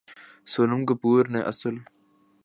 سونم 0.51 0.81
کپور 0.89 1.23
نے 1.33 1.41
اسل 1.51 1.75